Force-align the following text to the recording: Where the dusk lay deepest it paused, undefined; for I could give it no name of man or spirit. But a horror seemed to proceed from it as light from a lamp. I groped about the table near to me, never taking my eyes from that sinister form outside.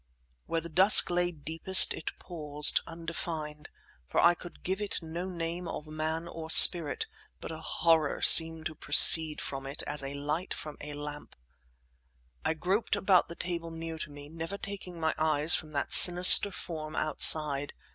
Where 0.47 0.61
the 0.61 0.67
dusk 0.67 1.11
lay 1.11 1.31
deepest 1.31 1.93
it 1.93 2.09
paused, 2.17 2.81
undefined; 2.87 3.69
for 4.07 4.19
I 4.19 4.33
could 4.33 4.63
give 4.63 4.81
it 4.81 4.97
no 5.03 5.29
name 5.29 5.67
of 5.67 5.85
man 5.85 6.27
or 6.27 6.49
spirit. 6.49 7.05
But 7.39 7.51
a 7.51 7.59
horror 7.59 8.23
seemed 8.23 8.65
to 8.65 8.73
proceed 8.73 9.39
from 9.39 9.67
it 9.67 9.83
as 9.85 10.01
light 10.01 10.55
from 10.55 10.77
a 10.81 10.93
lamp. 10.93 11.35
I 12.43 12.55
groped 12.55 12.95
about 12.95 13.27
the 13.27 13.35
table 13.35 13.69
near 13.69 13.99
to 13.99 14.09
me, 14.09 14.27
never 14.27 14.57
taking 14.57 14.99
my 14.99 15.13
eyes 15.19 15.53
from 15.53 15.69
that 15.73 15.93
sinister 15.93 16.49
form 16.49 16.95
outside. 16.95 17.75